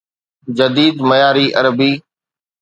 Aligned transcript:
جديد 0.57 0.95
معياري 1.07 1.45
عربي 1.63 1.91